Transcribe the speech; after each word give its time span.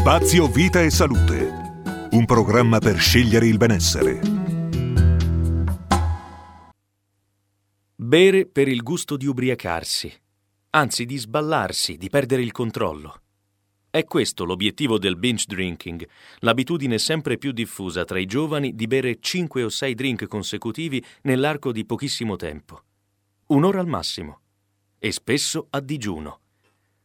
Spazio 0.00 0.48
Vita 0.48 0.80
e 0.80 0.88
Salute. 0.88 2.08
Un 2.12 2.24
programma 2.24 2.78
per 2.78 2.96
scegliere 2.96 3.46
il 3.46 3.58
benessere. 3.58 4.18
Bere 7.96 8.46
per 8.46 8.68
il 8.68 8.82
gusto 8.82 9.18
di 9.18 9.26
ubriacarsi, 9.26 10.10
anzi 10.70 11.04
di 11.04 11.18
sballarsi, 11.18 11.98
di 11.98 12.08
perdere 12.08 12.40
il 12.40 12.50
controllo. 12.50 13.20
È 13.90 14.02
questo 14.04 14.46
l'obiettivo 14.46 14.98
del 14.98 15.18
binge 15.18 15.44
drinking, 15.46 16.08
l'abitudine 16.38 16.96
sempre 16.96 17.36
più 17.36 17.52
diffusa 17.52 18.06
tra 18.06 18.18
i 18.18 18.24
giovani 18.24 18.74
di 18.74 18.86
bere 18.86 19.18
5 19.20 19.64
o 19.64 19.68
6 19.68 19.94
drink 19.94 20.26
consecutivi 20.28 21.04
nell'arco 21.24 21.72
di 21.72 21.84
pochissimo 21.84 22.36
tempo. 22.36 22.84
Un'ora 23.48 23.80
al 23.80 23.86
massimo. 23.86 24.40
E 24.98 25.12
spesso 25.12 25.66
a 25.68 25.80
digiuno 25.80 26.39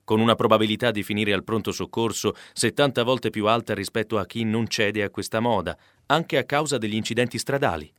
con 0.05 0.21
una 0.21 0.35
probabilità 0.35 0.91
di 0.91 1.03
finire 1.03 1.33
al 1.33 1.43
pronto 1.43 1.73
soccorso 1.73 2.33
70 2.53 3.03
volte 3.03 3.29
più 3.29 3.47
alta 3.47 3.73
rispetto 3.73 4.17
a 4.17 4.25
chi 4.25 4.45
non 4.45 4.67
cede 4.67 5.03
a 5.03 5.09
questa 5.09 5.41
moda, 5.41 5.77
anche 6.05 6.37
a 6.37 6.45
causa 6.45 6.77
degli 6.77 6.95
incidenti 6.95 7.37
stradali. 7.37 7.91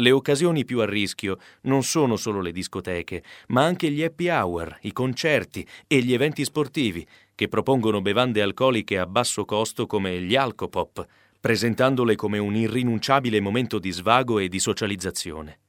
Le 0.00 0.10
occasioni 0.12 0.64
più 0.64 0.80
a 0.80 0.86
rischio 0.86 1.38
non 1.62 1.82
sono 1.82 2.16
solo 2.16 2.40
le 2.40 2.52
discoteche, 2.52 3.22
ma 3.48 3.64
anche 3.64 3.90
gli 3.90 4.02
happy 4.02 4.28
hour, 4.28 4.78
i 4.82 4.92
concerti 4.92 5.66
e 5.86 6.00
gli 6.02 6.12
eventi 6.12 6.44
sportivi, 6.44 7.06
che 7.34 7.48
propongono 7.48 8.00
bevande 8.00 8.42
alcoliche 8.42 8.98
a 8.98 9.06
basso 9.06 9.44
costo 9.44 9.86
come 9.86 10.20
gli 10.20 10.36
alcopop, 10.36 11.04
presentandole 11.40 12.14
come 12.14 12.38
un 12.38 12.54
irrinunciabile 12.54 13.40
momento 13.40 13.78
di 13.78 13.90
svago 13.90 14.38
e 14.38 14.48
di 14.48 14.60
socializzazione. 14.60 15.60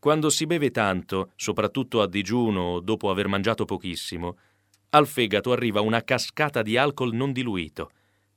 Quando 0.00 0.30
si 0.30 0.46
beve 0.46 0.70
tanto, 0.70 1.32
soprattutto 1.36 2.00
a 2.00 2.08
digiuno 2.08 2.60
o 2.60 2.80
dopo 2.80 3.10
aver 3.10 3.28
mangiato 3.28 3.66
pochissimo, 3.66 4.38
al 4.92 5.06
fegato 5.06 5.52
arriva 5.52 5.82
una 5.82 6.02
cascata 6.02 6.62
di 6.62 6.78
alcol 6.78 7.12
non 7.12 7.32
diluito, 7.32 7.90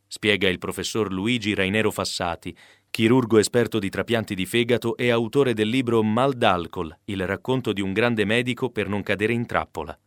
spiega 0.06 0.50
il 0.50 0.58
professor 0.58 1.10
Luigi 1.10 1.54
Rainero 1.54 1.90
Fassati, 1.90 2.54
chirurgo 2.90 3.38
esperto 3.38 3.80
di 3.80 3.90
trapianti 3.90 4.36
di 4.36 4.46
fegato 4.46 4.98
e 4.98 5.10
autore 5.10 5.54
del 5.54 5.70
libro 5.70 6.04
Mal 6.04 6.34
d'alcol, 6.34 6.94
il 7.06 7.26
racconto 7.26 7.72
di 7.72 7.80
un 7.80 7.94
grande 7.94 8.26
medico 8.26 8.70
per 8.70 8.90
non 8.90 9.02
cadere 9.02 9.32
in 9.32 9.46
trappola. 9.46 9.98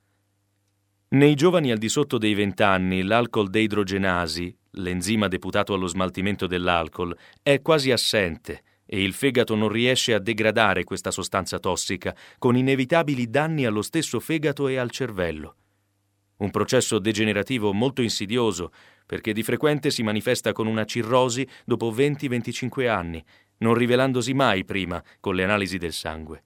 Nei 1.08 1.34
giovani 1.34 1.70
al 1.70 1.78
di 1.78 1.88
sotto 1.88 2.18
dei 2.18 2.34
20 2.34 2.62
anni 2.64 3.02
l'alcol 3.02 3.48
deidrogenasi, 3.48 4.54
l'enzima 4.72 5.26
deputato 5.26 5.72
allo 5.72 5.86
smaltimento 5.86 6.46
dell'alcol, 6.46 7.16
è 7.42 7.62
quasi 7.62 7.92
assente 7.92 8.62
e 8.86 9.02
il 9.02 9.12
fegato 9.12 9.54
non 9.54 9.68
riesce 9.68 10.14
a 10.14 10.20
degradare 10.20 10.84
questa 10.84 11.10
sostanza 11.10 11.58
tossica, 11.58 12.14
con 12.38 12.56
inevitabili 12.56 13.28
danni 13.28 13.66
allo 13.66 13.82
stesso 13.82 14.20
fegato 14.20 14.68
e 14.68 14.76
al 14.76 14.90
cervello. 14.90 15.56
Un 16.36 16.50
processo 16.50 16.98
degenerativo 16.98 17.72
molto 17.72 18.02
insidioso, 18.02 18.70
perché 19.06 19.32
di 19.32 19.42
frequente 19.42 19.90
si 19.90 20.02
manifesta 20.02 20.52
con 20.52 20.66
una 20.66 20.84
cirrosi 20.84 21.46
dopo 21.64 21.92
20-25 21.92 22.88
anni, 22.88 23.24
non 23.58 23.74
rivelandosi 23.74 24.34
mai 24.34 24.64
prima 24.64 25.02
con 25.18 25.34
le 25.34 25.44
analisi 25.44 25.78
del 25.78 25.92
sangue. 25.92 26.44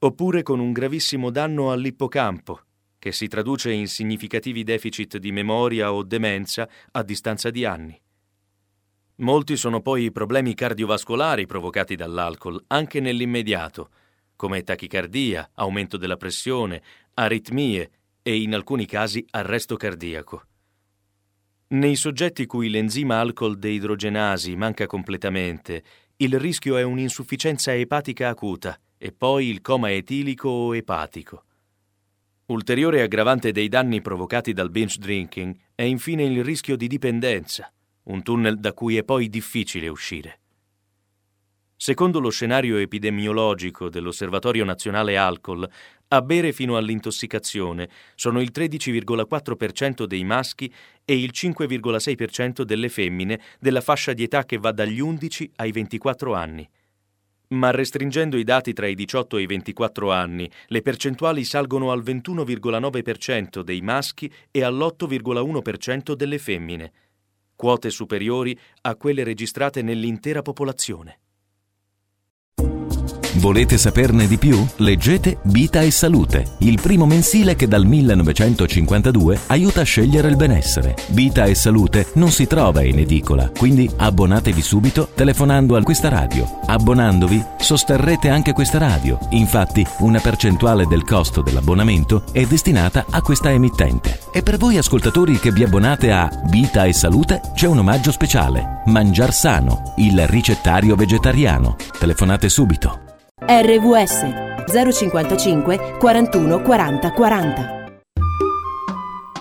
Oppure 0.00 0.42
con 0.42 0.60
un 0.60 0.72
gravissimo 0.72 1.30
danno 1.30 1.72
all'ippocampo, 1.72 2.60
che 2.98 3.12
si 3.12 3.26
traduce 3.26 3.72
in 3.72 3.88
significativi 3.88 4.62
deficit 4.62 5.16
di 5.16 5.32
memoria 5.32 5.92
o 5.92 6.02
demenza 6.02 6.68
a 6.90 7.02
distanza 7.02 7.50
di 7.50 7.64
anni. 7.64 7.98
Molti 9.18 9.56
sono 9.56 9.80
poi 9.80 10.06
i 10.06 10.12
problemi 10.12 10.54
cardiovascolari 10.54 11.46
provocati 11.46 11.94
dall'alcol, 11.94 12.60
anche 12.66 12.98
nell'immediato, 12.98 13.90
come 14.34 14.64
tachicardia, 14.64 15.50
aumento 15.54 15.96
della 15.96 16.16
pressione, 16.16 16.82
aritmie 17.14 17.90
e 18.22 18.40
in 18.40 18.54
alcuni 18.54 18.86
casi 18.86 19.24
arresto 19.30 19.76
cardiaco. 19.76 20.42
Nei 21.68 21.94
soggetti 21.94 22.44
cui 22.46 22.68
l'enzima 22.68 23.20
alcol 23.20 23.56
deidrogenasi 23.56 24.56
manca 24.56 24.86
completamente, 24.86 25.84
il 26.16 26.36
rischio 26.40 26.76
è 26.76 26.82
un'insufficienza 26.82 27.72
epatica 27.72 28.28
acuta 28.28 28.76
e 28.98 29.12
poi 29.12 29.48
il 29.48 29.60
coma 29.60 29.92
etilico 29.92 30.48
o 30.48 30.74
epatico. 30.74 31.44
Ulteriore 32.46 33.02
aggravante 33.02 33.52
dei 33.52 33.68
danni 33.68 34.00
provocati 34.00 34.52
dal 34.52 34.70
binge 34.70 34.98
drinking 34.98 35.56
è 35.74 35.82
infine 35.82 36.24
il 36.24 36.42
rischio 36.42 36.76
di 36.76 36.88
dipendenza 36.88 37.73
un 38.04 38.22
tunnel 38.22 38.58
da 38.58 38.72
cui 38.72 38.96
è 38.96 39.04
poi 39.04 39.28
difficile 39.28 39.88
uscire. 39.88 40.40
Secondo 41.76 42.20
lo 42.20 42.30
scenario 42.30 42.78
epidemiologico 42.78 43.90
dell'Osservatorio 43.90 44.64
Nazionale 44.64 45.16
Alcol, 45.16 45.68
a 46.08 46.22
bere 46.22 46.52
fino 46.52 46.76
all'intossicazione 46.76 47.88
sono 48.14 48.40
il 48.40 48.50
13,4% 48.54 50.04
dei 50.04 50.24
maschi 50.24 50.72
e 51.04 51.18
il 51.18 51.30
5,6% 51.34 52.62
delle 52.62 52.88
femmine 52.88 53.40
della 53.58 53.80
fascia 53.80 54.12
di 54.12 54.22
età 54.22 54.44
che 54.44 54.56
va 54.56 54.72
dagli 54.72 55.00
11 55.00 55.52
ai 55.56 55.72
24 55.72 56.34
anni. 56.34 56.68
Ma 57.48 57.70
restringendo 57.70 58.38
i 58.38 58.44
dati 58.44 58.72
tra 58.72 58.86
i 58.86 58.94
18 58.94 59.36
e 59.36 59.42
i 59.42 59.46
24 59.46 60.10
anni, 60.10 60.50
le 60.68 60.80
percentuali 60.80 61.44
salgono 61.44 61.90
al 61.90 62.02
21,9% 62.02 63.60
dei 63.60 63.82
maschi 63.82 64.32
e 64.50 64.62
all'8,1% 64.62 66.14
delle 66.14 66.38
femmine 66.38 66.92
quote 67.56 67.90
superiori 67.90 68.58
a 68.82 68.96
quelle 68.96 69.24
registrate 69.24 69.82
nell'intera 69.82 70.42
popolazione. 70.42 71.18
Volete 73.44 73.76
saperne 73.76 74.26
di 74.26 74.38
più? 74.38 74.66
Leggete 74.76 75.36
Vita 75.42 75.82
e 75.82 75.90
Salute, 75.90 76.52
il 76.60 76.80
primo 76.80 77.04
mensile 77.04 77.54
che 77.56 77.68
dal 77.68 77.84
1952 77.84 79.38
aiuta 79.48 79.82
a 79.82 79.84
scegliere 79.84 80.28
il 80.28 80.36
benessere. 80.36 80.94
Vita 81.08 81.44
e 81.44 81.54
Salute 81.54 82.06
non 82.14 82.30
si 82.30 82.46
trova 82.46 82.82
in 82.82 83.00
edicola, 83.00 83.50
quindi 83.50 83.86
abbonatevi 83.94 84.62
subito 84.62 85.10
telefonando 85.14 85.76
a 85.76 85.82
questa 85.82 86.08
radio. 86.08 86.60
Abbonandovi 86.64 87.44
sosterrete 87.58 88.30
anche 88.30 88.54
questa 88.54 88.78
radio. 88.78 89.18
Infatti, 89.32 89.86
una 89.98 90.20
percentuale 90.20 90.86
del 90.86 91.04
costo 91.04 91.42
dell'abbonamento 91.42 92.24
è 92.32 92.46
destinata 92.46 93.04
a 93.10 93.20
questa 93.20 93.50
emittente. 93.50 94.20
E 94.32 94.42
per 94.42 94.56
voi 94.56 94.78
ascoltatori 94.78 95.38
che 95.38 95.52
vi 95.52 95.64
abbonate 95.64 96.10
a 96.12 96.30
Vita 96.48 96.86
e 96.86 96.94
Salute 96.94 97.42
c'è 97.54 97.66
un 97.66 97.80
omaggio 97.80 98.10
speciale. 98.10 98.80
Mangiar 98.86 99.34
sano, 99.34 99.92
il 99.98 100.26
ricettario 100.28 100.96
vegetariano. 100.96 101.76
Telefonate 101.98 102.48
subito. 102.48 103.03
RVS 103.46 104.24
055 104.66 105.98
41 105.98 106.62
40 106.62 107.12
40. 107.12 107.84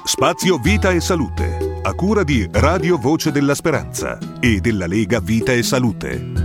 Spazio 0.03 0.57
Vita 0.57 0.91
e 0.91 0.99
Salute, 0.99 1.79
a 1.81 1.93
cura 1.93 2.23
di 2.23 2.45
Radio 2.51 2.97
Voce 2.97 3.31
della 3.31 3.55
Speranza 3.55 4.17
e 4.41 4.59
della 4.59 4.87
Lega 4.87 5.21
Vita 5.21 5.53
e 5.53 5.63
Salute. 5.63 6.42